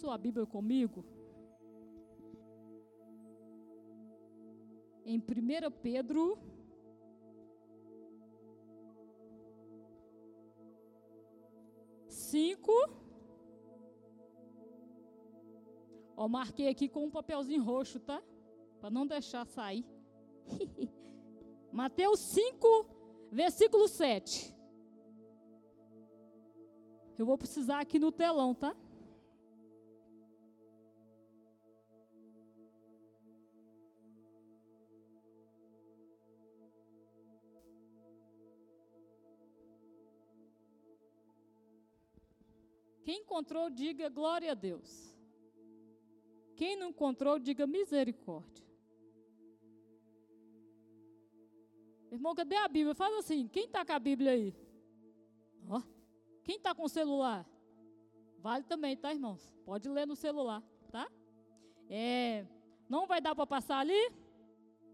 [0.00, 1.04] sua Bíblia comigo?
[5.04, 6.38] Em 1 Pedro.
[12.08, 12.72] Cinco.
[16.16, 18.22] Ó, marquei aqui com um papelzinho roxo, tá?
[18.80, 19.84] Para não deixar sair.
[21.70, 22.86] Mateus 5,
[23.30, 24.54] versículo 7.
[27.18, 28.74] Eu vou precisar aqui no telão, tá?
[43.10, 45.12] Quem encontrou, diga glória a Deus.
[46.54, 48.64] Quem não encontrou, diga misericórdia.
[52.08, 52.94] Irmão, cadê a Bíblia?
[52.94, 54.54] Faz assim, quem está com a Bíblia aí?
[56.44, 57.44] Quem está com o celular?
[58.38, 59.52] Vale também, tá, irmãos?
[59.64, 61.10] Pode ler no celular, tá?
[61.88, 62.46] É,
[62.88, 64.12] não vai dar para passar ali?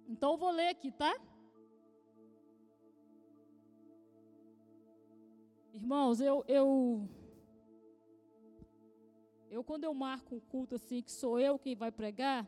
[0.08, 1.14] Então eu vou ler aqui, tá?
[5.74, 7.06] Irmãos, eu, eu,
[9.56, 12.46] eu quando eu marco um culto assim, que sou eu quem vai pregar,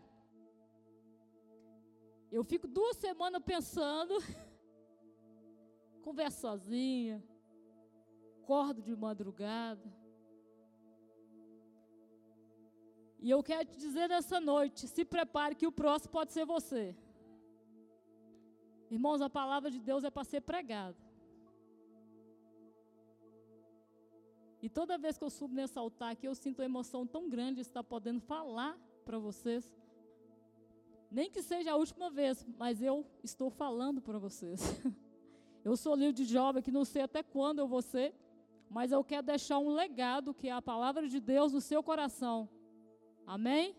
[2.31, 4.15] eu fico duas semanas pensando,
[6.07, 7.17] converso sozinha,
[8.43, 9.91] acordo de madrugada.
[13.21, 16.95] E eu quero te dizer nessa noite: se prepare que o próximo pode ser você.
[18.91, 21.08] Irmãos, a palavra de Deus é para ser pregada.
[24.61, 27.57] E toda vez que eu subo nesse altar aqui, eu sinto uma emoção tão grande
[27.57, 29.73] de estar podendo falar para vocês.
[31.11, 34.61] Nem que seja a última vez, mas eu estou falando para vocês.
[35.65, 38.15] Eu sou livro de jovem que não sei até quando eu vou ser,
[38.71, 42.49] mas eu quero deixar um legado que é a palavra de Deus no seu coração.
[43.27, 43.77] Amém?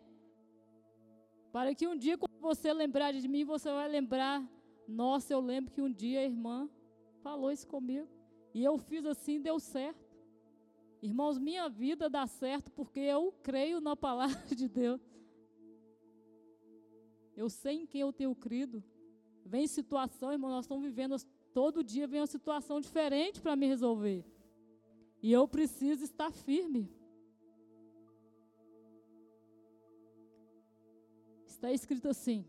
[1.51, 4.47] Para que um dia, quando você lembrar de mim, você vai lembrar:
[4.87, 6.69] nossa, eu lembro que um dia a irmã
[7.23, 8.07] falou isso comigo.
[8.53, 10.08] E eu fiz assim, deu certo.
[11.01, 15.01] Irmãos, minha vida dá certo porque eu creio na palavra de Deus.
[17.35, 18.83] Eu sei em quem eu tenho crido.
[19.45, 21.15] Vem situação, irmão, nós estamos vivendo
[21.53, 24.25] todo dia vem uma situação diferente para me resolver.
[25.21, 26.89] E eu preciso estar firme.
[31.45, 32.45] Está escrito assim.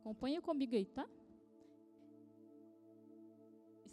[0.00, 1.08] Acompanha comigo aí, tá?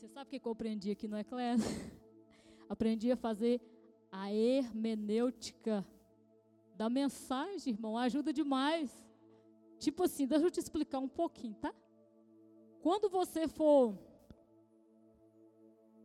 [0.06, 1.66] Você sabe o que eu aprendi aqui no Eclésia?
[2.70, 3.60] aprendi a fazer
[4.12, 5.84] a hermenêutica
[6.76, 7.98] da mensagem, irmão.
[7.98, 9.04] Ajuda demais.
[9.80, 11.74] Tipo assim, deixa eu te explicar um pouquinho, tá?
[12.84, 13.98] Quando você for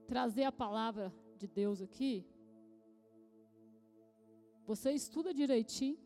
[0.07, 2.25] trazer a palavra de Deus aqui,
[4.65, 5.99] você estuda direitinho,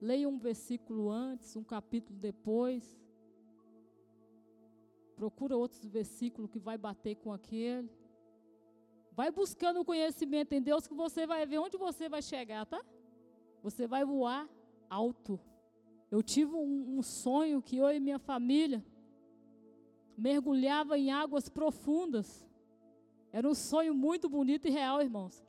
[0.00, 3.00] leia um versículo antes, um capítulo depois,
[5.20, 7.90] procura outros versículos que vai bater com aquele.
[9.12, 12.80] Vai buscando o conhecimento em Deus que você vai ver onde você vai chegar, tá?
[13.62, 14.48] Você vai voar
[14.88, 15.38] alto.
[16.10, 18.82] Eu tive um, um sonho que eu e minha família
[20.16, 22.28] mergulhava em águas profundas.
[23.30, 25.44] Era um sonho muito bonito e real, irmãos.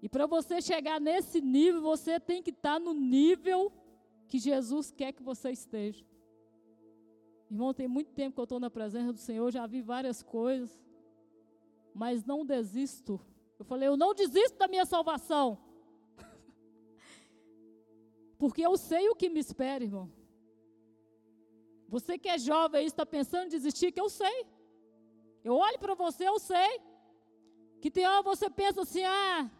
[0.00, 3.72] E para você chegar nesse nível, você tem que estar tá no nível
[4.28, 6.04] que Jesus quer que você esteja.
[7.50, 10.70] Irmão, tem muito tempo que eu estou na presença do Senhor, já vi várias coisas,
[11.92, 13.20] mas não desisto.
[13.58, 15.58] Eu falei, eu não desisto da minha salvação.
[18.38, 20.08] Porque eu sei o que me espera, irmão.
[21.88, 24.46] Você que é jovem e está pensando em desistir, que eu sei.
[25.42, 26.80] Eu olho para você, eu sei.
[27.80, 29.50] Que tem hora você pensa assim, ah,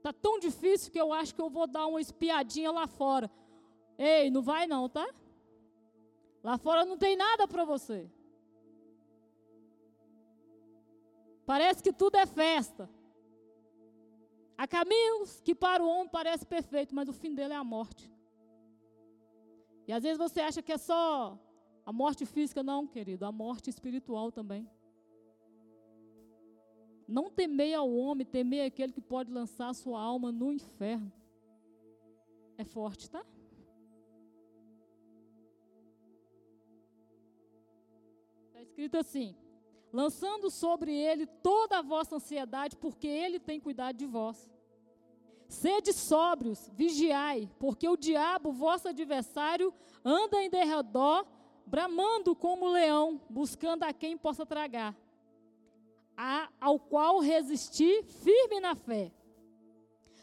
[0.00, 3.28] tá tão difícil que eu acho que eu vou dar uma espiadinha lá fora.
[3.98, 5.12] Ei, não vai não, tá?
[6.42, 8.10] Lá fora não tem nada para você.
[11.44, 12.88] Parece que tudo é festa.
[14.56, 18.12] Há caminhos que para o homem parece perfeito, mas o fim dele é a morte.
[19.86, 21.38] E às vezes você acha que é só
[21.86, 24.68] a morte física, não, querido, a morte espiritual também.
[27.06, 31.10] Não temei ao homem, temei aquele que pode lançar sua alma no inferno.
[32.58, 33.24] É forte, tá?
[38.78, 39.34] Escrito assim:
[39.92, 44.48] lançando sobre ele toda a vossa ansiedade, porque ele tem cuidado de vós.
[45.48, 51.26] Sede sóbrios, vigiai, porque o diabo, vosso adversário, anda em derredor,
[51.66, 54.94] bramando como leão, buscando a quem possa tragar.
[56.16, 59.12] a, ao qual resisti firme na fé,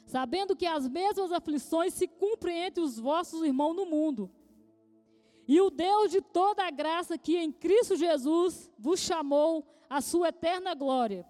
[0.06, 4.30] sabendo que as mesmas aflições se cumprem entre os vossos irmãos no mundo.
[5.48, 10.30] E o Deus de toda a graça que em Cristo Jesus vos chamou à sua
[10.30, 11.26] eterna glória,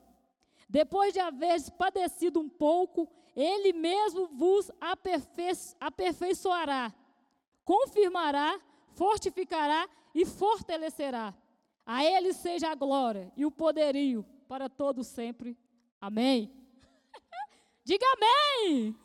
[0.69, 4.71] depois de haver padecido um pouco, ele mesmo vos
[5.79, 6.94] aperfeiçoará,
[7.63, 8.59] confirmará,
[8.94, 11.33] fortificará e fortalecerá.
[11.85, 15.57] A ele seja a glória e o poderio para todos sempre.
[16.00, 16.51] Amém.
[17.83, 18.95] Diga amém.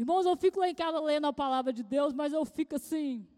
[0.00, 3.28] Irmãos, eu fico lá em casa lendo a palavra de Deus, mas eu fico assim.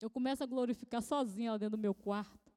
[0.00, 2.50] Eu começo a glorificar sozinha lá dentro do meu quarto.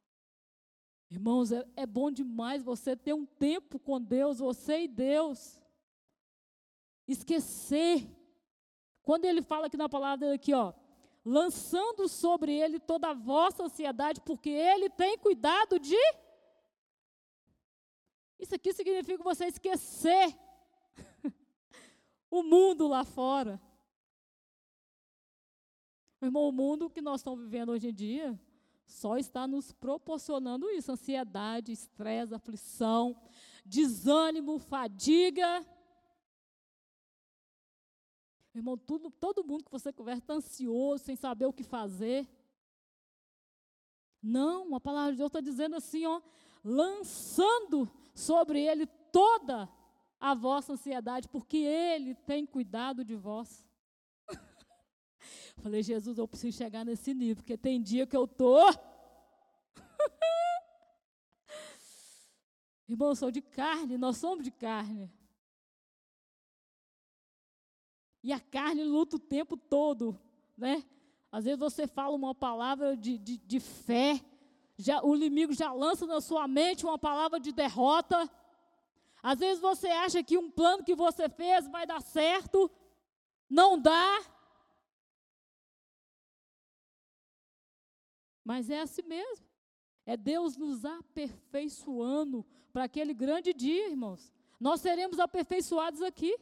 [1.11, 5.61] Irmãos, é, é bom demais você ter um tempo com Deus, você e Deus.
[7.05, 8.09] Esquecer.
[9.01, 10.71] Quando ele fala aqui na palavra dele aqui, ó,
[11.25, 15.97] lançando sobre ele toda a vossa ansiedade, porque ele tem cuidado de.
[18.39, 20.33] Isso aqui significa você esquecer
[22.33, 23.61] o mundo lá fora.
[26.19, 28.39] Irmão, o mundo que nós estamos vivendo hoje em dia
[28.87, 33.15] só está nos proporcionando isso: ansiedade, estresse, aflição,
[33.63, 35.63] desânimo, fadiga.
[38.55, 42.27] Irmão, tudo, todo mundo que você conversa está ansioso, sem saber o que fazer.
[44.19, 46.19] Não, a palavra de Deus está dizendo assim, ó,
[46.63, 49.69] lançando sobre ele toda
[50.23, 53.67] a vossa ansiedade, porque ele tem cuidado de vós.
[55.61, 58.57] Falei, Jesus, eu preciso chegar nesse nível, porque tem dia que eu tô.
[62.87, 65.11] Irmão, eu sou de carne, nós somos de carne.
[68.23, 70.17] E a carne luta o tempo todo,
[70.57, 70.85] né?
[71.29, 74.23] Às vezes você fala uma palavra de, de, de fé,
[74.77, 78.31] já, o inimigo já lança na sua mente uma palavra de derrota.
[79.23, 82.69] Às vezes você acha que um plano que você fez vai dar certo,
[83.49, 84.21] não dá.
[88.43, 89.47] Mas é assim mesmo.
[90.05, 94.33] É Deus nos aperfeiçoando para aquele grande dia, irmãos.
[94.59, 96.37] Nós seremos aperfeiçoados aqui.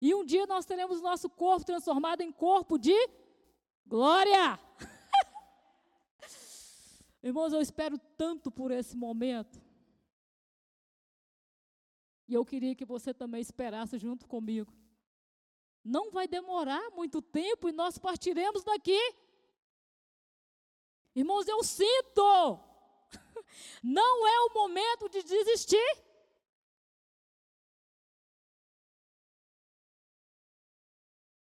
[0.00, 2.94] E um dia nós teremos nosso corpo transformado em corpo de
[3.84, 4.60] glória.
[7.20, 9.65] Irmãos, eu espero tanto por esse momento.
[12.28, 14.72] E eu queria que você também esperasse junto comigo.
[15.84, 19.00] Não vai demorar muito tempo e nós partiremos daqui.
[21.14, 22.60] Irmãos, eu sinto.
[23.82, 26.06] Não é o momento de desistir.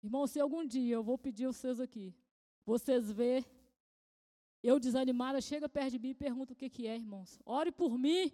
[0.03, 2.15] Irmão, se algum dia eu vou pedir vocês aqui,
[2.65, 3.45] vocês vê
[4.63, 7.39] eu desanimada, chega perto de mim e pergunta o que, que é, irmãos.
[7.45, 8.33] Ore por mim.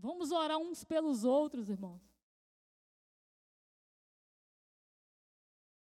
[0.00, 2.00] Vamos orar uns pelos outros, irmãos.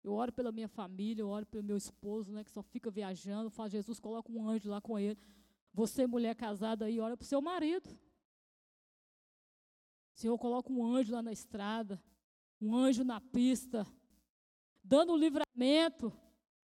[0.05, 3.50] Eu oro pela minha família, eu oro pelo meu esposo, né, que só fica viajando.
[3.50, 5.19] Fala, Jesus, coloca um anjo lá com ele.
[5.73, 7.88] Você, mulher casada aí, ora para o seu marido.
[10.14, 12.00] Senhor, coloca um anjo lá na estrada,
[12.61, 13.85] um anjo na pista,
[14.85, 16.12] dando livramento.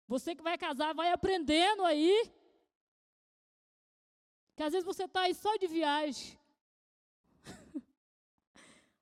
[0.07, 2.31] Você que vai casar, vai aprendendo aí.
[4.55, 6.39] Que às vezes você está aí só de viagem.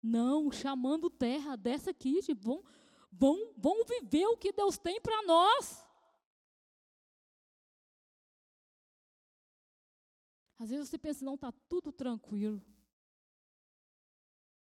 [0.09, 2.65] Não, chamando terra, dessa aqui, gente, vão,
[3.13, 5.87] vão, vão viver o que Deus tem para nós.
[10.59, 12.63] Às vezes você pensa, não, está tudo tranquilo.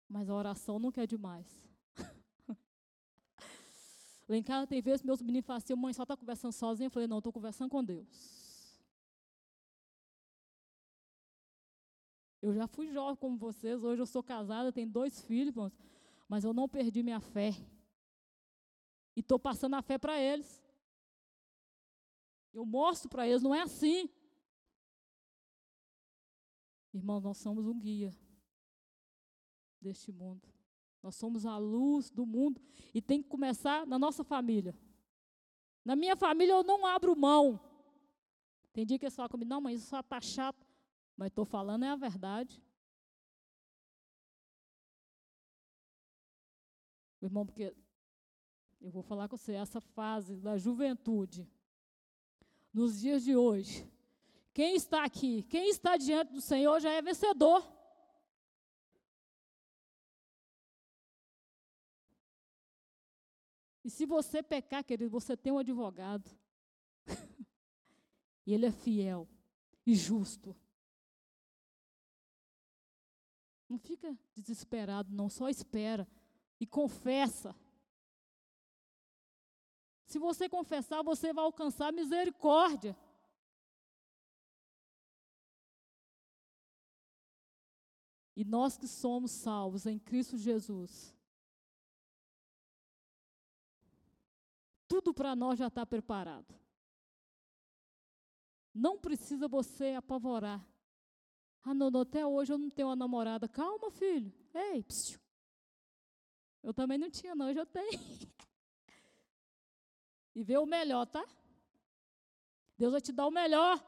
[0.08, 1.48] Mas a oração nunca é demais.
[4.28, 6.88] Lá em casa tem vezes meus meninos falam assim, mãe, só está conversando sozinha.
[6.88, 8.41] Eu falei, não, estou conversando com Deus.
[12.42, 15.54] Eu já fui jovem como vocês, hoje eu sou casada, tenho dois filhos,
[16.28, 17.52] mas eu não perdi minha fé.
[19.16, 20.64] E estou passando a fé para eles.
[22.52, 24.10] Eu mostro para eles, não é assim.
[26.94, 28.12] Irmãos, nós somos um guia
[29.80, 30.48] deste mundo.
[31.02, 32.62] Nós somos a luz do mundo
[32.94, 34.76] e tem que começar na nossa família.
[35.86, 37.60] Na minha família eu não abro mão.
[38.74, 40.71] Tem dia que eles falam comigo, não, mas isso só está chato.
[41.22, 42.60] Mas estou falando é a verdade.
[47.22, 47.76] Irmão, porque
[48.82, 51.48] eu vou falar com você, essa fase da juventude,
[52.74, 53.88] nos dias de hoje,
[54.52, 57.72] quem está aqui, quem está diante do Senhor já é vencedor.
[63.84, 66.36] E se você pecar, querido, você tem um advogado.
[68.44, 69.30] E Ele é fiel
[69.86, 70.56] e justo.
[73.72, 76.06] Não fica desesperado, não, só espera
[76.60, 77.56] e confessa.
[80.06, 82.98] Se você confessar, você vai alcançar misericórdia.
[88.36, 91.16] E nós que somos salvos em Cristo Jesus,
[94.86, 96.54] tudo para nós já está preparado.
[98.74, 100.62] Não precisa você apavorar.
[101.64, 103.48] Ah, não, não, até hoje eu não tenho uma namorada.
[103.48, 104.34] Calma, filho.
[104.54, 105.20] Ei, psiu.
[106.64, 107.92] Eu também não tinha, não, hoje eu tenho.
[110.36, 111.24] e vê o melhor, tá?
[112.78, 113.80] Deus vai te dar o melhor.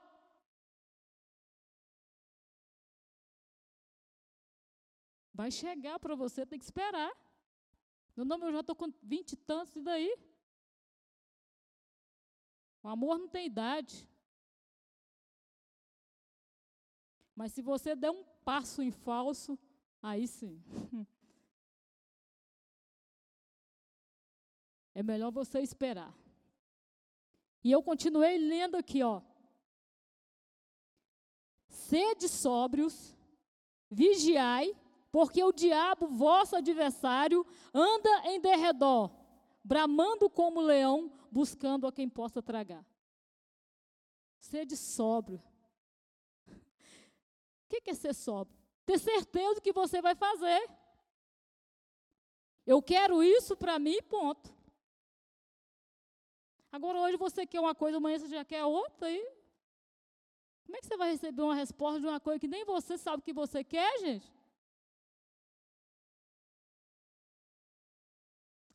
[5.34, 7.12] Vai chegar para você, tem que esperar.
[8.16, 10.16] Meu nome, eu já estou com vinte e tantos, e daí?
[12.84, 14.08] O amor não tem idade.
[17.36, 19.58] Mas se você der um passo em falso,
[20.02, 20.62] aí sim.
[24.96, 26.16] É melhor você esperar.
[27.64, 29.24] E eu continuei lendo aqui, ó.
[31.68, 33.16] Sede sóbrios,
[33.90, 34.76] vigiai,
[35.12, 39.10] porque o diabo, vosso adversário, anda em derredor,
[39.64, 42.86] bramando como leão, buscando a quem possa tragar.
[44.38, 45.42] Sede sóbrio.
[47.78, 48.56] O que é ser sóbrio?
[48.86, 50.70] Ter certeza do que você vai fazer.
[52.66, 54.54] Eu quero isso para mim, ponto.
[56.72, 59.10] Agora, hoje você quer uma coisa, amanhã você já quer outra.
[59.10, 59.20] E
[60.66, 63.22] como é que você vai receber uma resposta de uma coisa que nem você sabe
[63.22, 64.32] o que você quer, gente?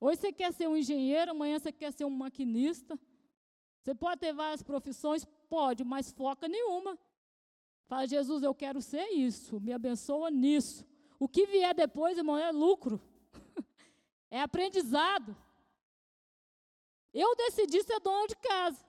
[0.00, 2.98] Hoje você quer ser um engenheiro, amanhã você quer ser um maquinista.
[3.82, 5.24] Você pode ter várias profissões?
[5.48, 6.98] Pode, mas foca nenhuma.
[7.88, 10.86] Fala, Jesus, eu quero ser isso, me abençoa nisso.
[11.18, 13.00] O que vier depois, irmão, é lucro.
[14.30, 15.34] é aprendizado.
[17.14, 18.86] Eu decidi ser dona de casa.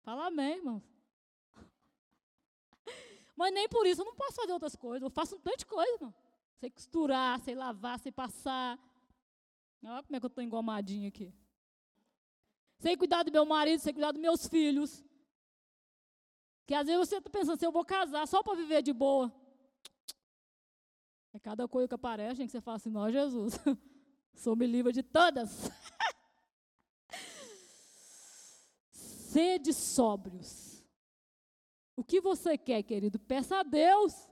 [0.00, 0.82] Fala amém, irmão.
[3.36, 5.02] Mas nem por isso eu não posso fazer outras coisas.
[5.02, 6.14] Eu faço um tanto de coisa, irmão.
[6.58, 8.78] Sei costurar, sei lavar, sei passar.
[9.84, 11.32] Olha como é que eu estou engomadinha aqui.
[12.78, 15.04] Sei cuidar do meu marido, sei cuidar dos meus filhos.
[16.68, 19.32] Que às vezes você está pensando assim, eu vou casar só para viver de boa.
[21.32, 23.54] É cada coisa que aparece, que você fala assim, não, Jesus,
[24.36, 25.70] sou me livre de todas.
[28.92, 30.84] Sede sóbrios.
[31.96, 33.18] O que você quer, querido?
[33.18, 34.28] Peça a Deus.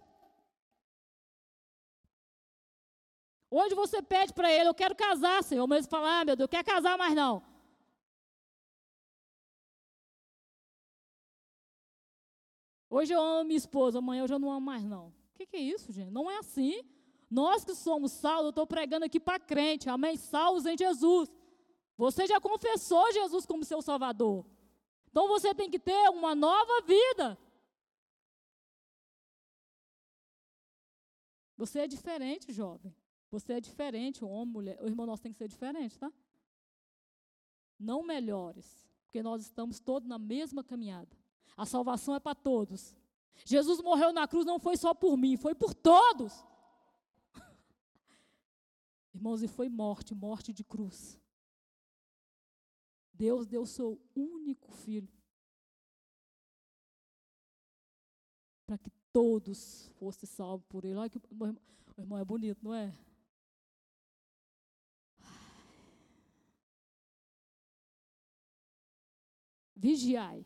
[3.50, 6.44] Hoje você pede para ele, eu quero casar, Senhor, mas ele fala, ah, meu Deus,
[6.44, 7.55] eu quero casar mais não.
[12.88, 15.08] Hoje eu amo minha esposa, amanhã eu já não amo mais não.
[15.08, 16.10] O que, que é isso, gente?
[16.10, 16.82] Não é assim.
[17.30, 20.16] Nós que somos salvos, eu estou pregando aqui para crente, amém?
[20.16, 21.28] Salvos em Jesus.
[21.96, 24.46] Você já confessou Jesus como seu Salvador.
[25.10, 27.38] Então você tem que ter uma nova vida.
[31.56, 32.94] Você é diferente, jovem.
[33.30, 34.78] Você é diferente, homem, mulher.
[34.80, 36.12] O irmão nosso tem que ser diferente, tá?
[37.78, 41.16] Não melhores, porque nós estamos todos na mesma caminhada.
[41.54, 42.94] A salvação é para todos.
[43.44, 46.32] Jesus morreu na cruz não foi só por mim, foi por todos.
[49.14, 51.18] Irmãos, e foi morte, morte de cruz.
[53.12, 55.08] Deus deu seu único filho
[58.66, 60.96] para que todos fossem salvos por ele.
[60.96, 62.94] Olha que o irmão é bonito, não é?
[69.74, 70.44] Vigiai.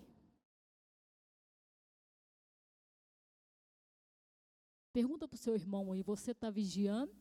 [4.93, 7.15] Pergunta para o seu irmão aí, você está vigiando?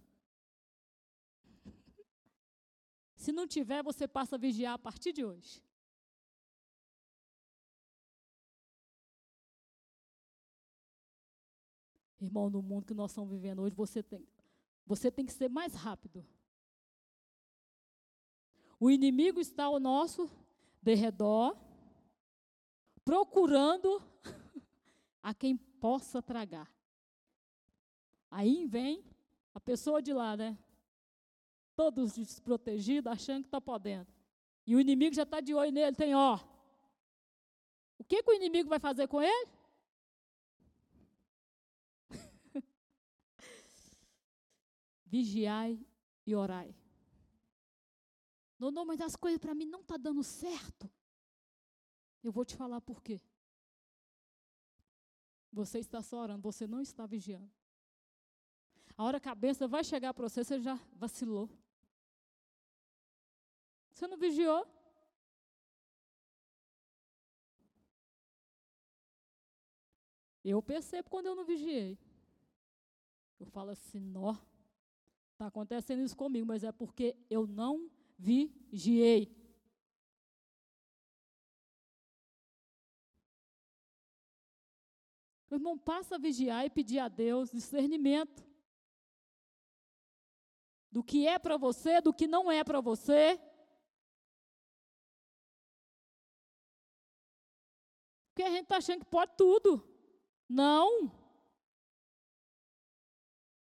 [3.16, 5.62] Se não tiver, você passa a vigiar a partir de hoje.
[12.20, 14.28] Irmão, no mundo que nós estamos vivendo hoje, você tem,
[14.86, 16.26] você tem que ser mais rápido.
[18.80, 20.30] O inimigo está ao nosso
[20.82, 21.58] derredor,
[23.06, 24.02] procurando
[25.22, 26.79] a quem possa tragar.
[28.30, 29.04] Aí vem
[29.54, 30.58] a pessoa de lá, né?
[31.76, 34.08] Todos desprotegidos, achando que está podendo.
[34.66, 36.40] E o inimigo já está de olho nele, tem ó.
[37.98, 39.50] O que, que o inimigo vai fazer com ele?
[45.06, 45.80] Vigiai
[46.26, 46.76] e orai.
[48.60, 50.90] Não, não, mas as coisas para mim não tá dando certo.
[52.22, 53.22] Eu vou te falar por quê.
[55.52, 57.59] Você está só orando, você não está vigiando.
[59.00, 61.50] A hora que a bênção vai chegar para você, você já vacilou.
[63.94, 64.68] Você não vigiou?
[70.44, 71.98] Eu percebo quando eu não vigiei.
[73.40, 74.36] Eu falo assim, nó,
[75.32, 79.34] está acontecendo isso comigo, mas é porque eu não vigiei.
[85.50, 88.49] O irmão passa a vigiar e pedir a Deus discernimento
[90.92, 93.40] do que é para você, do que não é para você.
[98.30, 99.84] Porque a gente está achando que pode tudo.
[100.48, 101.12] Não.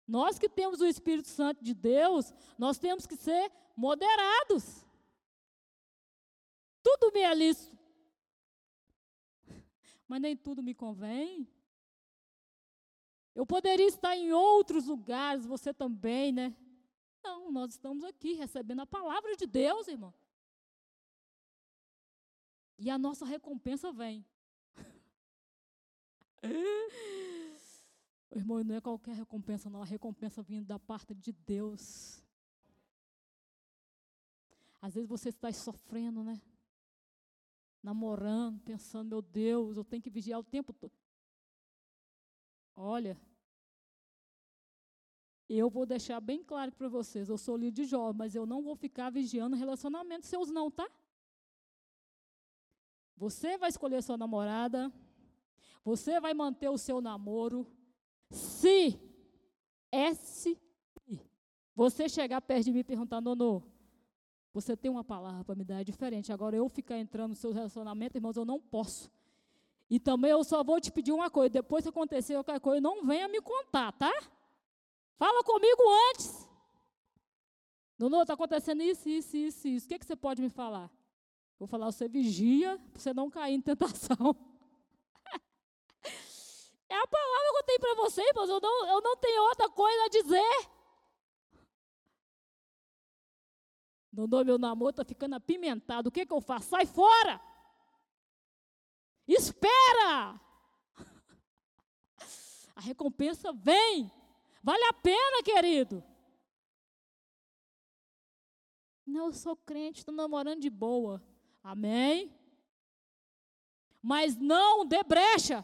[0.06, 4.84] Nós que temos o Espírito Santo de Deus, nós temos que ser moderados.
[6.82, 7.72] Tudo me é.
[10.06, 11.48] Mas nem tudo me convém.
[13.34, 16.54] Eu poderia estar em outros lugares, você também, né?
[17.24, 20.12] Não, nós estamos aqui recebendo a palavra de Deus, irmão.
[22.78, 24.22] E a nossa recompensa vem.
[28.30, 29.80] irmão, não é qualquer recompensa, não.
[29.80, 32.22] A recompensa vindo da parte de Deus.
[34.82, 36.42] Às vezes você está sofrendo, né?
[37.82, 40.92] Namorando, pensando, meu Deus, eu tenho que vigiar o tempo todo.
[42.76, 43.18] Olha,
[45.58, 48.62] eu vou deixar bem claro para vocês, eu sou líder de jovem, mas eu não
[48.62, 50.88] vou ficar vigiando relacionamentos seus não, tá?
[53.16, 54.92] Você vai escolher sua namorada,
[55.84, 57.66] você vai manter o seu namoro,
[58.30, 58.98] se,
[59.92, 60.58] S,
[61.74, 63.62] você chegar perto de mim e perguntar, Nono,
[64.52, 66.32] você tem uma palavra para me dar, é diferente.
[66.32, 69.10] Agora eu ficar entrando no seu relacionamento, irmãos, eu não posso.
[69.90, 73.04] E também eu só vou te pedir uma coisa, depois que acontecer qualquer coisa, não
[73.04, 74.12] venha me contar, tá?
[75.16, 76.48] Fala comigo antes.
[77.98, 79.86] Nono, está acontecendo isso, isso, isso, isso.
[79.86, 80.90] O que, que você pode me falar?
[81.58, 84.36] Vou falar, você vigia para você não cair em tentação.
[86.88, 88.48] é a palavra que eu tenho para você, irmãos.
[88.48, 90.68] Eu não, eu não tenho outra coisa a dizer.
[94.12, 96.08] Nono, meu namoro está ficando apimentado.
[96.08, 96.68] O que, que eu faço?
[96.68, 97.40] Sai fora!
[99.26, 100.40] Espera!
[102.76, 104.10] A recompensa vem.
[104.64, 106.02] Vale a pena, querido.
[109.06, 111.22] Não, eu sou crente, estou namorando de boa.
[111.62, 112.34] Amém?
[114.00, 115.62] Mas não dê brecha.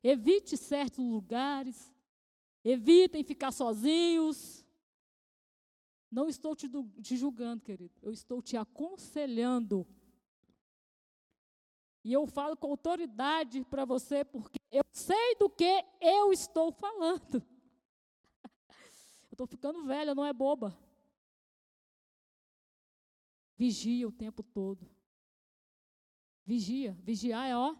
[0.00, 1.92] Evite certos lugares.
[2.62, 4.64] Evitem ficar sozinhos.
[6.08, 6.70] Não estou te,
[7.02, 7.92] te julgando, querido.
[8.00, 9.84] Eu estou te aconselhando.
[12.04, 17.42] E eu falo com autoridade para você, porque eu sei do que eu estou falando.
[19.30, 20.76] Eu estou ficando velha, não é boba.
[23.56, 24.86] Vigia o tempo todo.
[26.44, 26.92] Vigia.
[27.00, 27.74] Vigiar é ó.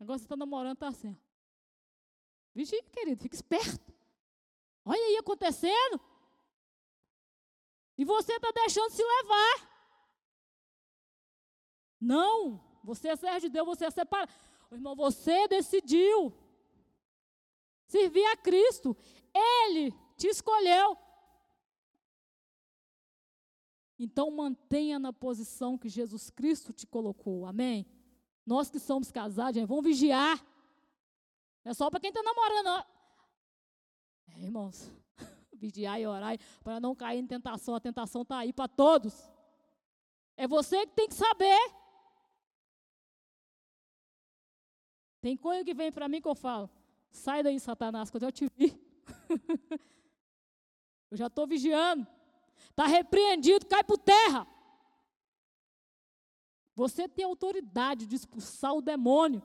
[0.00, 1.16] Agora você está namorando, está assim.
[2.54, 3.92] Vigia, querido, fica esperto.
[4.84, 6.00] Olha aí acontecendo.
[7.96, 9.70] E você está deixando se levar.
[12.00, 14.32] Não, você é servo de Deus, você é separado.
[14.72, 16.32] Irmão, você decidiu
[17.86, 18.96] servir a Cristo.
[19.34, 20.96] Ele te escolheu.
[23.98, 27.44] Então mantenha na posição que Jesus Cristo te colocou.
[27.44, 27.86] Amém?
[28.46, 30.42] Nós que somos casados, vamos vigiar.
[31.70, 32.84] É só para quem está namorando.
[34.26, 34.90] É, irmãos,
[35.54, 37.76] vigiar e orar para não cair em tentação.
[37.76, 39.14] A tentação está aí para todos.
[40.36, 41.60] É você que tem que saber.
[45.20, 46.68] Tem coisa que vem para mim que eu falo:
[47.08, 48.76] sai daí, Satanás, quando eu te vi.
[51.08, 52.04] eu já estou vigiando.
[52.68, 54.44] Está repreendido, cai por terra.
[56.74, 59.40] Você tem autoridade de expulsar o demônio.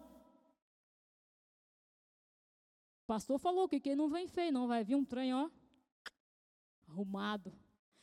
[3.06, 5.48] O pastor falou que quem não vem feio, não vai vir um trem, ó,
[6.88, 7.54] arrumado.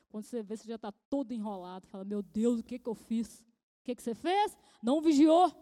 [0.09, 1.88] Quando você vê, você já está todo enrolado.
[1.88, 3.41] Fala, meu Deus, o que, que eu fiz?
[3.41, 4.57] O que, que você fez?
[4.81, 5.53] Não vigiou.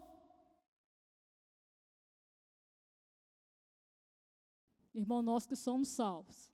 [4.93, 6.53] Irmão, nós que somos salvos.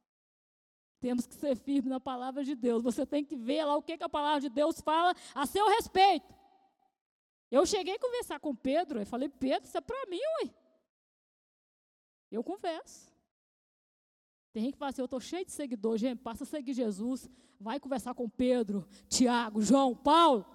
[1.02, 2.82] Temos que ser firmes na palavra de Deus.
[2.82, 5.68] Você tem que ver lá o que, que a palavra de Deus fala a seu
[5.68, 6.34] respeito.
[7.52, 10.67] Eu cheguei a conversar com Pedro e falei, Pedro, isso é para mim, ué.
[12.32, 13.12] Eu converso.
[14.52, 17.30] Tem gente que fala assim, eu estou cheio de seguidores, gente, passa a seguir Jesus,
[17.60, 20.46] vai conversar com Pedro, Tiago, João, Paulo.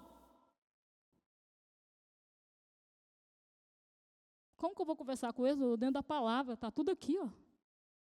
[4.57, 5.59] Como que eu vou conversar com eles?
[5.77, 7.29] Dentro da palavra, está tudo aqui, ó.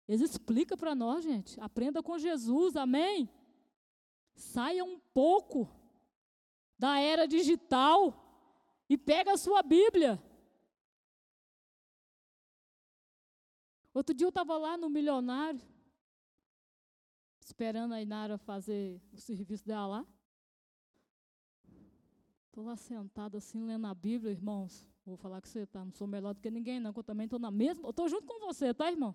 [0.09, 1.61] Eles explicam para nós, gente.
[1.61, 3.31] Aprenda com Jesus, amém?
[4.35, 5.69] Saia um pouco
[6.77, 8.27] da era digital
[8.89, 10.21] e pega a sua Bíblia.
[13.93, 15.61] Outro dia eu estava lá no Milionário,
[17.41, 20.07] esperando a Inara fazer o serviço dela lá.
[22.47, 24.87] Estou lá sentado assim, lendo a Bíblia, irmãos.
[25.05, 27.25] Vou falar que você tá, não sou melhor do que ninguém, não, que eu também
[27.25, 27.87] estou na mesma.
[27.87, 29.15] Eu estou junto com você, tá, irmão?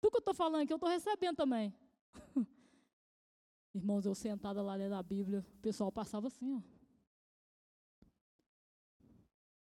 [0.00, 1.74] Tudo que eu estou falando aqui, eu estou recebendo também.
[3.72, 6.62] Irmãos, eu sentada lá lendo a Bíblia, o pessoal passava assim, ó.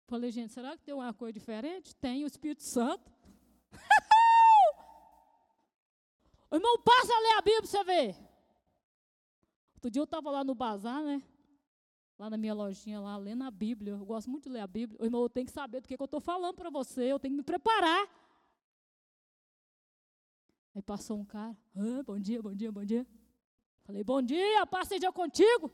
[0.07, 1.96] Falei, gente, será que tem uma coisa diferente?
[1.96, 3.13] Tem o Espírito Santo.
[6.56, 8.16] Irmão, passa a ler a Bíblia para você ver.
[9.74, 11.22] Outro dia eu estava lá no bazar, né?
[12.18, 13.92] Lá na minha lojinha, lá, lendo a Bíblia.
[13.92, 15.04] Eu gosto muito de ler a Bíblia.
[15.04, 17.02] Irmão, eu tenho que saber do que, que eu estou falando para você.
[17.02, 18.08] Eu tenho que me preparar.
[20.74, 21.56] Aí passou um cara.
[21.76, 23.06] Ah, bom dia, bom dia, bom dia.
[23.84, 25.70] Falei, bom dia, paz seja contigo.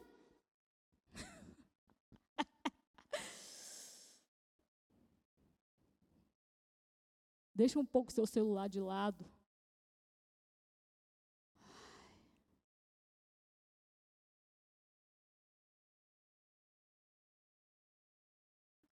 [7.55, 9.25] Deixa um pouco seu celular de lado.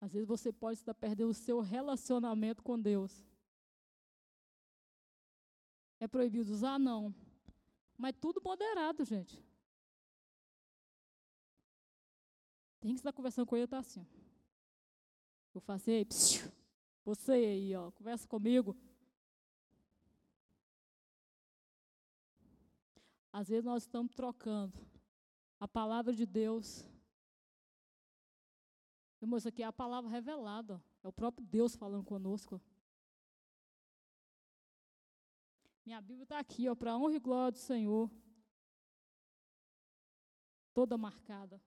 [0.09, 3.13] Às vezes você pode estar perdendo o seu relacionamento com Deus.
[6.01, 6.79] É proibido usar?
[6.79, 7.15] Não.
[7.95, 9.39] Mas tudo moderado, gente.
[12.81, 14.07] Tem que estar conversando com ele, tá assim.
[15.55, 16.51] Eu faço, ei, psiu,
[17.05, 18.75] você aí, ó, conversa comigo.
[23.31, 24.73] Às vezes nós estamos trocando
[25.61, 26.83] a palavra de Deus.
[29.21, 30.83] Irmão, isso aqui é a palavra revelada.
[31.03, 32.61] É o próprio Deus falando conosco.
[35.85, 38.11] Minha Bíblia está aqui, ó, para honra e glória do Senhor.
[40.75, 41.61] Toda marcada.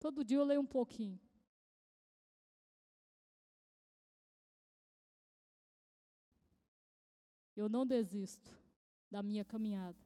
[0.00, 1.20] Todo dia eu leio um pouquinho.
[7.54, 8.50] Eu não desisto
[9.10, 10.02] da minha caminhada.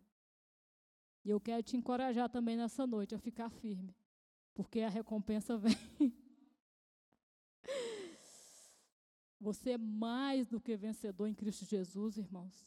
[1.25, 3.95] E eu quero te encorajar também nessa noite a ficar firme,
[4.57, 5.77] porque a recompensa vem.
[9.39, 12.67] Você é mais do que vencedor em Cristo Jesus, irmãos.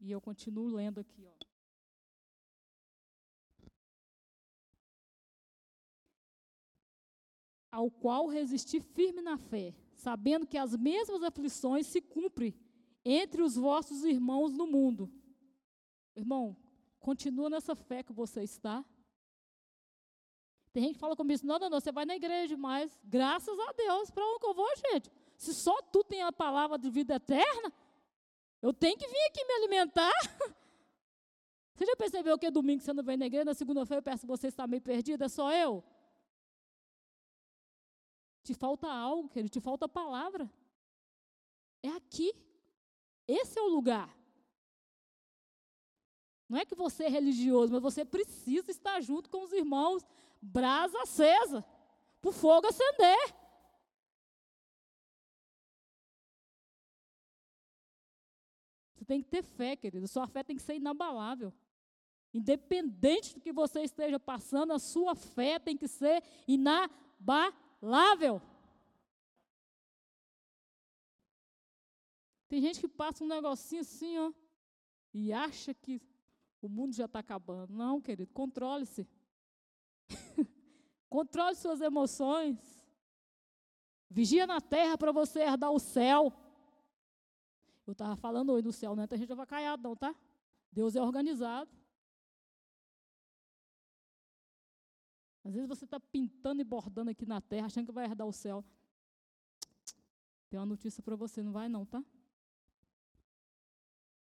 [0.00, 1.32] E eu continuo lendo aqui, ó.
[7.70, 12.52] Ao qual resisti firme na fé, sabendo que as mesmas aflições se cumprem
[13.04, 15.10] entre os vossos irmãos no mundo.
[16.14, 16.56] Irmão,
[17.02, 18.84] continua nessa fé que você está.
[20.72, 23.72] Tem gente que fala comigo, não, não, não, você vai na igreja, mas graças a
[23.72, 25.10] Deus, para onde eu vou, gente?
[25.36, 27.70] Se só tu tem a palavra de vida eterna,
[28.62, 30.12] eu tenho que vir aqui me alimentar.
[31.74, 34.48] Você já percebeu que domingo você não vem na igreja, na segunda-feira eu peço você
[34.48, 35.82] está meio perdida, só eu?
[38.44, 40.48] Te falta algo, querido, te falta palavra.
[41.82, 42.30] É aqui.
[43.26, 44.14] Esse é o lugar.
[46.52, 50.04] Não é que você é religioso, mas você precisa estar junto com os irmãos,
[50.38, 51.64] brasa acesa,
[52.20, 53.34] para o fogo acender.
[58.94, 60.06] Você tem que ter fé, querido.
[60.06, 61.54] Sua fé tem que ser inabalável.
[62.34, 66.92] Independente do que você esteja passando, a sua fé tem que ser inabalável
[67.80, 68.42] lável.
[72.50, 74.30] Tem gente que passa um negocinho assim, ó,
[75.14, 76.11] e acha que
[76.62, 77.74] o mundo já está acabando.
[77.74, 79.06] Não, querido, controle-se.
[81.10, 82.58] controle suas emoções.
[84.08, 86.32] Vigia na terra para você herdar o céu.
[87.84, 90.14] Eu estava falando hoje do céu, não é a gente vai caiado, não, tá?
[90.70, 91.68] Deus é organizado.
[95.44, 98.32] Às vezes você está pintando e bordando aqui na terra, achando que vai herdar o
[98.32, 98.64] céu.
[100.48, 102.04] Tem uma notícia para você, não vai não, tá?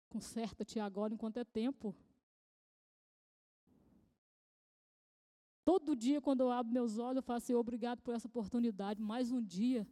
[0.09, 1.95] Conserta-te agora enquanto é tempo.
[5.69, 9.31] Todo dia, quando eu abro meus olhos, eu falo, Senhor, obrigado por essa oportunidade, mais
[9.31, 9.87] um dia.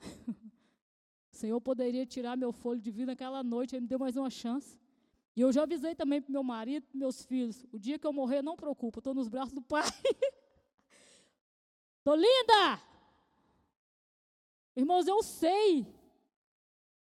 [0.00, 0.32] o
[1.30, 4.80] Senhor poderia tirar meu folho de vida naquela noite, Ele me deu mais uma chance.
[5.36, 8.40] E eu já avisei também para meu marido, meus filhos, o dia que eu morrer,
[8.40, 9.84] não preocupa, estou nos braços do Pai.
[12.02, 12.80] Tô linda!
[14.74, 15.86] Irmãos, eu sei.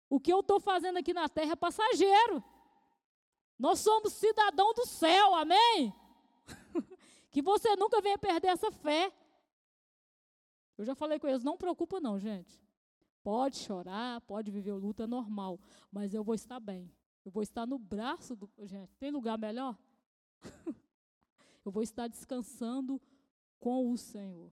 [0.10, 2.42] O que eu estou fazendo aqui na terra é passageiro.
[3.60, 5.94] Nós somos cidadão do céu, amém?
[7.32, 9.14] que você nunca venha perder essa fé.
[10.78, 12.60] Eu já falei com eles, não preocupa não, gente.
[13.22, 15.60] Pode chorar, pode viver o luto, é normal.
[15.92, 16.92] Mas eu vou estar bem.
[17.24, 18.50] Eu vou estar no braço do.
[18.64, 19.78] Gente, tem lugar melhor?
[21.66, 23.02] eu vou estar descansando
[23.60, 24.52] com o Senhor.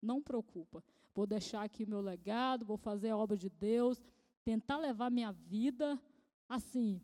[0.00, 0.84] Não preocupa.
[1.14, 4.02] Vou deixar aqui meu legado, vou fazer a obra de Deus,
[4.44, 6.00] tentar levar minha vida
[6.48, 7.00] assim.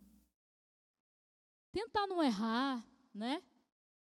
[1.73, 3.43] Tentar não errar, né?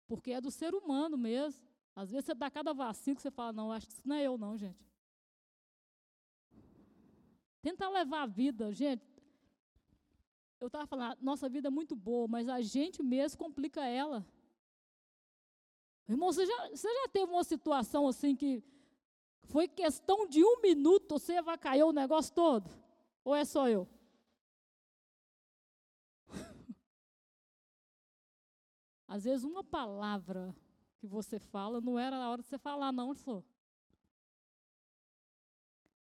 [0.07, 1.63] Porque é do ser humano mesmo.
[1.97, 4.23] Às vezes você dá cada vacilo que você fala, não, acho que isso não é
[4.23, 4.85] eu não, gente.
[7.63, 9.03] Tentar levar a vida, gente.
[10.61, 14.27] Eu estava falando, nossa vida é muito boa, mas a gente mesmo complica ela.
[16.09, 18.63] Irmão, você já, você já teve uma situação assim que
[19.45, 22.71] foi questão de um minuto, você vai cair o negócio todo?
[23.25, 23.89] Ou é só eu?
[29.15, 30.53] Às vezes uma palavra
[30.99, 33.45] que você fala não era a hora de você falar, não, só.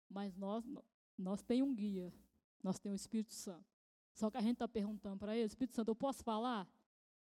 [0.07, 0.63] Mas nós,
[1.17, 2.13] nós temos um guia,
[2.63, 3.65] nós temos o Espírito Santo.
[4.13, 6.69] Só que a gente está perguntando para ele, Espírito Santo, eu posso falar?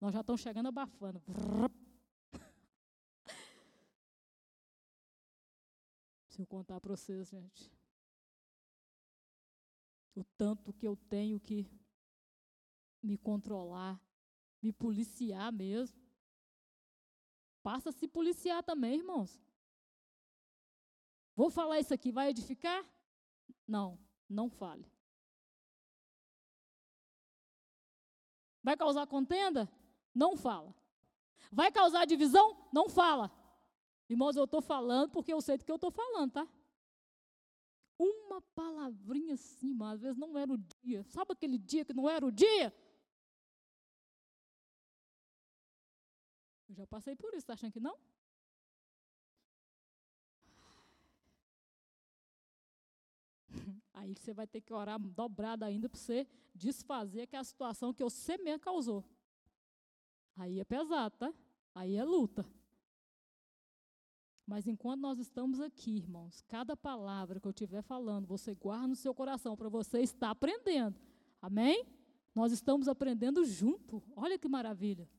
[0.01, 1.23] Nós já estamos chegando abafando.
[6.27, 7.71] Se eu contar para vocês, gente,
[10.13, 11.65] o tanto que eu tenho que
[13.01, 13.97] me controlar,
[14.62, 16.00] me policiar mesmo.
[17.63, 19.39] Passa a se policiar também, irmãos.
[21.36, 22.86] Vou falar isso aqui, vai edificar?
[23.67, 23.97] Não,
[24.30, 24.86] não fale.
[28.63, 29.69] Vai causar contenda?
[30.13, 30.76] Não fala.
[31.52, 32.67] Vai causar divisão?
[32.71, 33.32] Não fala.
[34.10, 36.47] Irmãos, eu estou falando porque eu sei do que eu estou falando, tá?
[37.97, 41.04] Uma palavrinha assim, mas às vezes não era o dia.
[41.04, 42.74] Sabe aquele dia que não era o dia?
[46.71, 47.97] Eu já passei por isso, está achando que não?
[53.93, 58.38] Aí você vai ter que orar dobrado ainda para você desfazer aquela situação que você
[58.38, 59.03] mesmo causou.
[60.38, 61.34] Aí é pesado, tá?
[61.75, 62.45] Aí é luta.
[64.47, 68.95] Mas enquanto nós estamos aqui, irmãos, cada palavra que eu estiver falando, você guarda no
[68.95, 70.97] seu coração para você estar aprendendo.
[71.41, 71.86] Amém?
[72.34, 74.01] Nós estamos aprendendo junto.
[74.15, 75.10] Olha que maravilha.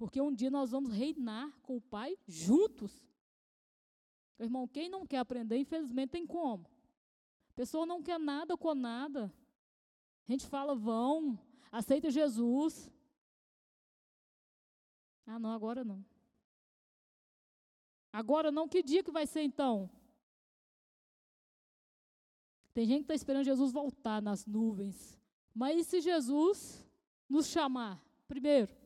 [0.00, 3.06] Porque um dia nós vamos reinar com o Pai juntos.
[4.38, 6.66] Irmão, quem não quer aprender, infelizmente tem como.
[7.50, 9.30] A pessoa não quer nada com nada.
[10.26, 11.38] A gente fala, vão,
[11.70, 12.90] aceita Jesus.
[15.26, 16.02] Ah, não, agora não.
[18.10, 19.90] Agora não, que dia que vai ser então?
[22.72, 25.20] Tem gente que está esperando Jesus voltar nas nuvens.
[25.54, 26.88] Mas e se Jesus
[27.28, 28.02] nos chamar?
[28.26, 28.79] Primeiro,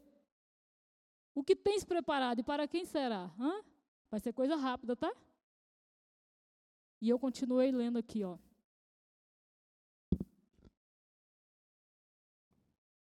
[1.35, 3.31] o que tens preparado e para quem será?
[3.38, 3.62] Hã?
[4.11, 5.12] Vai ser coisa rápida, tá?
[7.01, 8.38] E eu continuei lendo aqui, ó.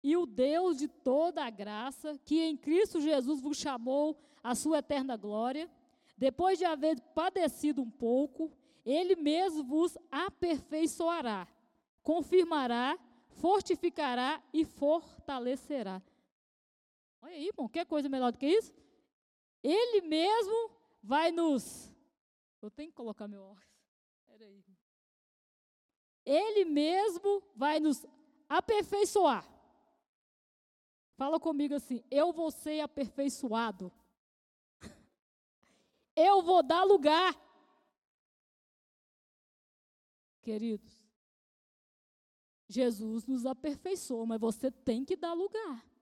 [0.03, 4.79] E o Deus de toda a graça, que em Cristo Jesus vos chamou à sua
[4.79, 5.71] eterna glória,
[6.17, 8.53] depois de haver padecido um pouco,
[8.85, 11.49] ele mesmo vos aperfeiçoará,
[12.03, 12.99] confirmará,
[13.31, 16.01] fortificará e fortalecerá.
[17.27, 18.73] Olha aí, irmão, quer coisa melhor do que isso?
[19.61, 20.71] Ele mesmo
[21.03, 21.93] vai nos.
[22.62, 23.69] Eu tenho que colocar meu óculos.
[24.29, 24.65] Peraí.
[26.25, 28.07] Ele mesmo vai nos
[28.49, 29.45] aperfeiçoar.
[31.17, 33.93] Fala comigo assim: eu vou ser aperfeiçoado
[36.15, 37.35] eu vou dar lugar.
[40.43, 41.05] Queridos,
[42.69, 45.96] Jesus nos aperfeiçoou, mas você tem que dar lugar.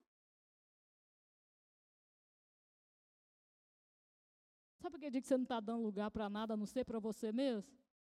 [4.84, 6.98] Sabe aquele dia que você não está dando lugar para nada, a não ser para
[6.98, 7.64] você mesmo?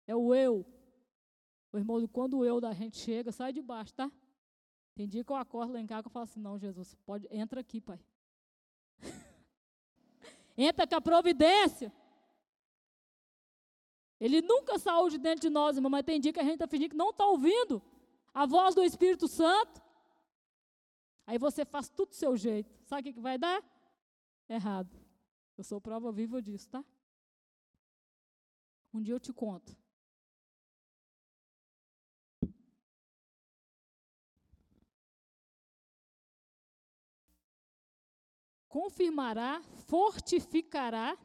[0.08, 0.66] É o eu.
[1.72, 4.12] O irmão, quando o eu da gente chega, sai de baixo, tá?
[4.96, 7.62] Tem dia que eu acordo lá em casa e falo assim, não, Jesus, pode, entra
[7.62, 8.04] aqui, pai.
[10.58, 11.94] Entra com a providência.
[14.20, 16.68] Ele nunca saiu de dentro de nós, irmão, mas tem dia que a gente está
[16.68, 17.80] fingindo que não está ouvindo
[18.34, 19.80] a voz do Espírito Santo.
[21.28, 22.76] Aí você faz tudo do seu jeito.
[22.86, 23.64] Sabe o que, vai dar?
[24.50, 25.05] Errado.
[25.58, 26.84] Eu sou prova viva disso, tá?
[28.94, 29.76] Um dia eu te conto.
[38.76, 41.18] confirmará, fortificará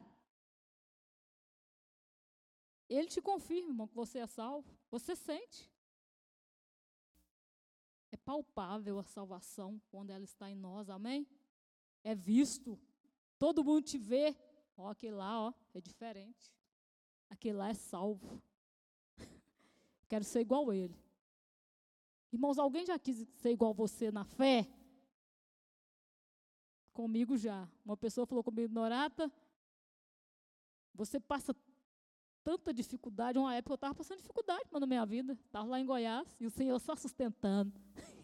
[2.91, 4.77] Ele te confirma, irmão, que você é salvo.
[4.89, 5.71] Você sente.
[8.11, 11.25] É palpável a salvação quando ela está em nós, amém?
[12.03, 12.77] É visto.
[13.41, 14.35] Todo mundo te vê.
[14.77, 16.53] Ó, aquele lá, ó, é diferente.
[17.27, 18.39] Aquele lá é salvo.
[20.07, 20.95] Quero ser igual a ele.
[22.31, 24.67] Irmãos, alguém já quis ser igual a você na fé?
[26.93, 27.67] Comigo já.
[27.83, 29.31] Uma pessoa falou comigo, Norata,
[30.93, 31.55] você passa
[32.43, 33.39] tanta dificuldade.
[33.39, 35.33] Uma época eu estava passando dificuldade na minha vida.
[35.33, 37.73] Estava lá em Goiás e o Senhor só sustentando.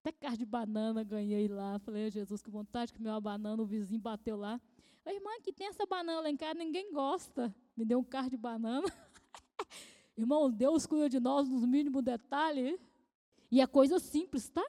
[0.00, 1.78] Até carne de banana ganhei lá.
[1.78, 4.58] Falei, Jesus, que vontade que meu banana, o vizinho bateu lá.
[5.04, 7.54] A irmã, que tem essa banana lá em casa, ninguém gosta.
[7.76, 8.86] Me deu um carro de banana.
[10.16, 12.80] Irmão, Deus cuida de nós nos mínimos detalhes.
[13.50, 14.64] E é coisa simples, tá?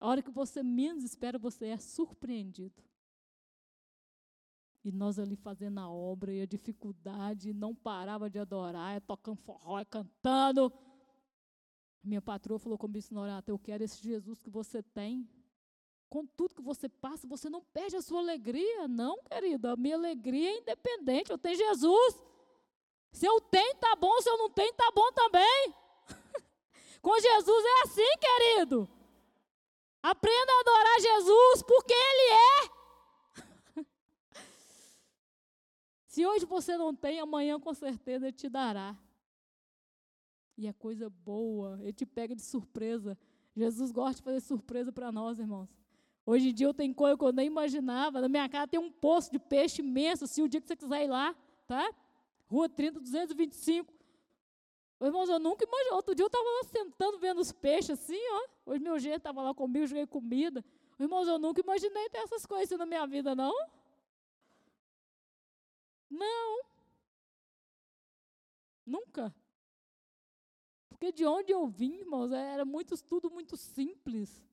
[0.00, 2.82] A hora que você menos espera, você é surpreendido.
[4.84, 9.36] E nós ali fazendo a obra e a dificuldade, não parava de adorar, é tocando
[9.36, 10.72] forró, é cantando.
[12.02, 15.28] Minha patroa falou comigo, Norata, eu quero esse Jesus que você tem.
[16.08, 18.88] Com tudo que você passa, você não perde a sua alegria.
[18.88, 22.22] Não, querida, a minha alegria é independente, eu tenho Jesus.
[23.12, 25.74] Se eu tenho, tá bom, se eu não tenho, tá bom também.
[27.00, 28.88] Com Jesus é assim, querido.
[30.02, 33.84] Aprenda a adorar Jesus porque Ele é.
[36.08, 38.96] Se hoje você não tem, amanhã com certeza Ele te dará.
[40.62, 43.18] E é coisa boa, Ele te pega de surpresa.
[43.56, 45.68] Jesus gosta de fazer surpresa para nós, irmãos.
[46.24, 48.20] Hoje em dia eu tenho coisa que eu nem imaginava.
[48.20, 50.24] Na minha casa tem um poço de peixe imenso.
[50.28, 51.34] Se o dia que você quiser ir lá,
[51.66, 51.92] tá?
[52.46, 53.92] Rua 30, 225.
[55.00, 55.94] Irmãos, eu nunca imaginei.
[55.94, 58.70] Outro dia eu estava lá sentando vendo os peixes assim, ó.
[58.70, 60.64] Hoje meu jeito estava lá comigo, joguei comida.
[60.96, 63.52] Irmãos, eu nunca imaginei ter essas coisas assim na minha vida, não.
[66.08, 66.62] Não.
[68.86, 69.34] Nunca.
[71.02, 74.46] Porque de onde eu vim, irmãos, era muito tudo muito simples.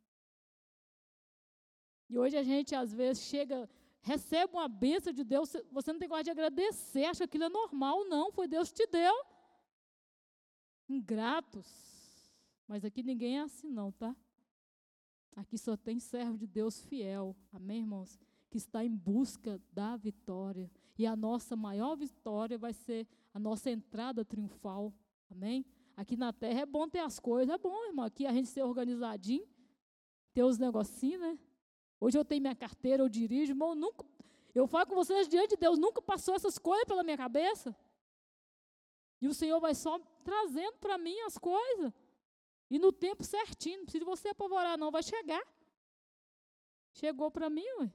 [2.09, 3.69] E hoje a gente às vezes chega,
[4.01, 7.49] recebe uma bênção de Deus, você não tem coragem de agradecer, acha que aquilo é
[7.49, 9.13] normal, não, foi Deus que te deu.
[10.89, 11.67] Ingratos.
[12.67, 14.15] Mas aqui ninguém é assim não, tá?
[15.35, 17.35] Aqui só tem servo de Deus fiel.
[17.53, 18.19] Amém, irmãos?
[18.49, 20.71] Que está em busca da vitória.
[20.97, 24.91] E a nossa maior vitória vai ser a nossa entrada triunfal.
[25.29, 25.63] Amém?
[25.99, 28.05] Aqui na terra é bom ter as coisas, é bom, irmão.
[28.05, 29.45] Aqui a gente ser organizadinho,
[30.33, 31.37] ter os negocinhos, né?
[31.99, 33.75] Hoje eu tenho minha carteira, eu dirijo, irmão.
[33.75, 34.05] Nunca,
[34.55, 37.75] eu falo com vocês diante de Deus, nunca passou essas coisas pela minha cabeça.
[39.19, 41.91] E o Senhor vai só trazendo para mim as coisas.
[42.69, 45.45] E no tempo certinho, não precisa você apavorar, não, vai chegar.
[46.93, 47.91] Chegou para mim, ué.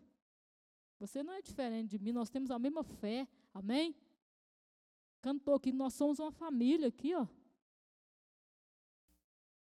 [1.01, 3.27] Você não é diferente de mim, nós temos a mesma fé.
[3.55, 3.97] Amém?
[5.23, 7.27] Cantou aqui, nós somos uma família aqui, ó.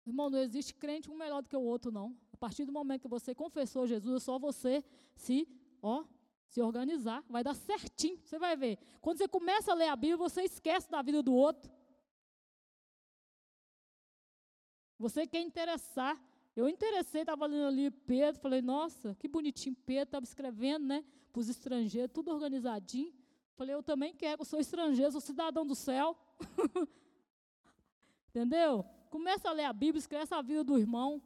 [0.08, 2.18] Irmão, não existe crente um melhor do que o outro, não.
[2.32, 4.84] A partir do momento que você confessou Jesus, é só você
[5.16, 5.48] se,
[5.82, 6.06] ó,
[6.48, 7.24] se organizar.
[7.30, 8.20] Vai dar certinho.
[8.24, 8.80] Você vai ver.
[9.02, 11.70] Quando você começa a ler a Bíblia, você esquece da vida do outro.
[14.98, 16.20] Você quer interessar.
[16.56, 21.06] Eu interessei, estava lendo ali Pedro, falei, nossa, que bonitinho Pedro, estava escrevendo, né?
[21.38, 23.14] para os estrangeiros, tudo organizadinho.
[23.56, 26.18] Falei, eu também quero, eu sou estrangeiro, sou cidadão do céu.
[28.30, 28.86] Entendeu?
[29.10, 31.22] Começa a ler a Bíblia, escreve a vida do irmão.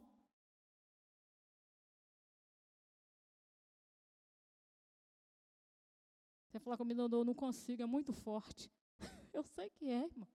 [6.48, 8.70] Você falar comigo, não, não consigo, é muito forte.
[9.32, 10.28] eu sei que é, irmão.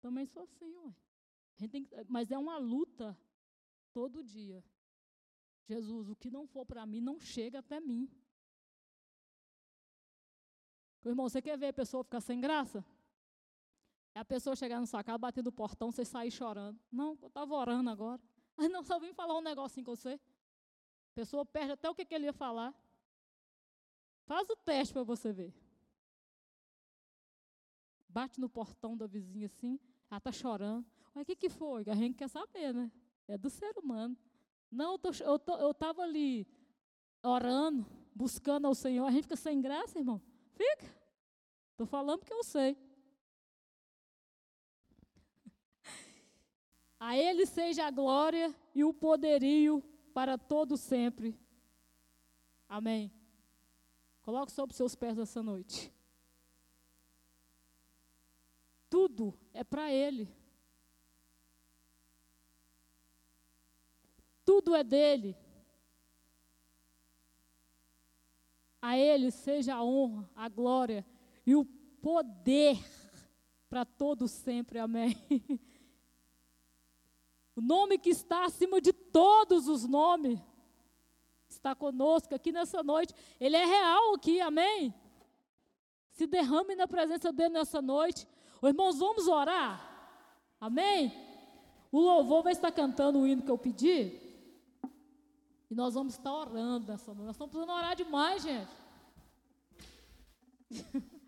[0.00, 0.94] Também sou assim, ué.
[1.68, 3.18] Tem, mas é uma luta
[3.92, 4.64] todo dia.
[5.66, 8.08] Jesus, o que não for para mim não chega até mim.
[11.04, 12.84] Irmão, você quer ver a pessoa ficar sem graça?
[14.14, 16.78] É a pessoa chegar na sua casa, bater no portão, você sair chorando.
[16.90, 18.20] Não, eu estava orando agora.
[18.58, 20.14] Aí não, só vim falar um negocinho com você.
[20.14, 22.74] A pessoa perde até o que, que ele ia falar.
[24.24, 25.54] Faz o teste para você ver.
[28.08, 29.78] Bate no portão da vizinha assim,
[30.10, 30.84] ela está chorando.
[31.14, 31.84] Mas o que, que foi?
[31.88, 32.90] A gente quer saber, né?
[33.26, 34.16] É do ser humano.
[34.70, 34.98] Não,
[35.60, 36.46] eu estava ali
[37.22, 39.06] orando, buscando ao Senhor.
[39.06, 40.20] A gente fica sem graça, irmão.
[40.52, 40.86] Fica.
[41.72, 42.76] Estou falando que eu sei.
[47.00, 49.82] A Ele seja a glória e o poderio
[50.12, 51.34] para todo sempre.
[52.68, 53.10] Amém.
[54.20, 55.90] Coloque sobre seus pés essa noite.
[58.90, 60.28] Tudo é para Ele.
[64.44, 65.34] Tudo é dele.
[68.82, 71.06] A Ele seja a honra, a glória
[71.46, 72.76] e o poder
[73.70, 74.78] para todo sempre.
[74.78, 75.16] Amém.
[77.60, 80.40] O nome que está acima de todos os nomes
[81.46, 83.14] está conosco aqui nessa noite.
[83.38, 84.94] Ele é real aqui, amém?
[86.08, 88.26] Se derrame na presença dele nessa noite.
[88.62, 89.78] Ô, irmãos, vamos orar?
[90.58, 91.12] Amém?
[91.92, 94.18] O louvor vai estar cantando o hino que eu pedi.
[95.70, 97.26] E nós vamos estar orando nessa noite.
[97.26, 98.72] Nós estamos precisando orar demais, gente.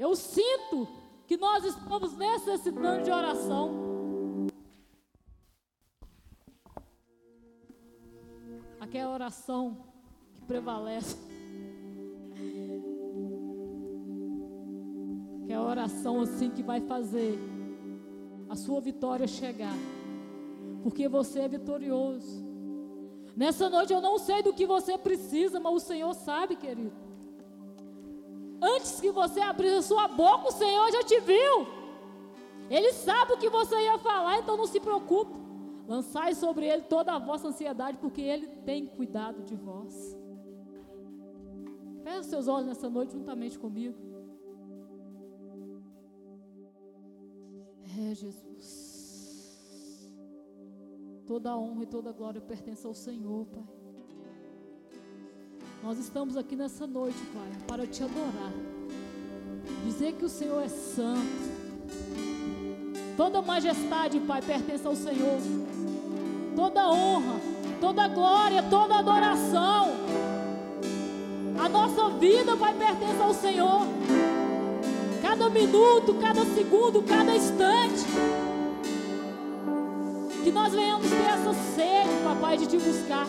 [0.00, 0.88] Eu sinto
[1.28, 3.91] que nós estamos necessitando de oração.
[8.92, 9.78] Aquela oração
[10.34, 11.16] que prevalece.
[15.46, 17.38] Que é a oração assim que vai fazer
[18.50, 19.74] a sua vitória chegar.
[20.82, 22.44] Porque você é vitorioso.
[23.34, 26.92] Nessa noite eu não sei do que você precisa, mas o Senhor sabe, querido.
[28.60, 31.66] Antes que você abrisse a sua boca, o Senhor já te viu.
[32.68, 35.41] Ele sabe o que você ia falar, então não se preocupe.
[35.86, 40.16] Lançai sobre ele toda a vossa ansiedade, porque ele tem cuidado de vós.
[42.02, 43.96] Feche seus olhos nessa noite juntamente comigo.
[47.98, 50.10] É, Jesus.
[51.26, 53.64] Toda a honra e toda a glória pertence ao Senhor, Pai.
[55.82, 58.52] Nós estamos aqui nessa noite, Pai, para te adorar.
[59.84, 61.52] Dizer que o Senhor é santo.
[63.16, 65.38] Toda majestade, Pai, pertence ao Senhor.
[66.54, 67.40] Toda honra,
[67.80, 69.92] toda glória, toda adoração.
[71.58, 73.82] A nossa vida, Pai, pertence ao Senhor.
[75.20, 78.04] Cada minuto, cada segundo, cada instante.
[80.42, 83.26] Que nós venhamos ter essa sede, Papai, de te buscar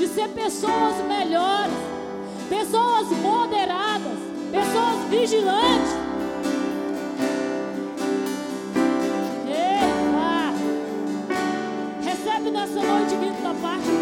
[0.00, 1.74] de ser pessoas melhores,
[2.48, 4.18] pessoas moderadas,
[4.50, 6.09] pessoas vigilantes.
[13.62, 13.99] watching.